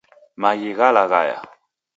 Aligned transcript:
Maghi 0.41 0.71
ghalaghaya 0.77 1.37